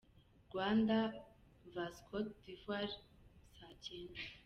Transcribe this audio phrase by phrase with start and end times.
[0.49, 0.97] Rwanda
[1.75, 2.95] vs Cote d’Ivoire:
[3.57, 4.19] saa cyenda.